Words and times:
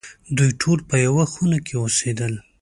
دوی 0.37 0.51
ټول 0.61 0.79
په 0.89 0.95
یوه 1.07 1.25
خونه 1.31 1.57
کې 1.65 1.75
اوسېدل. 1.83 2.33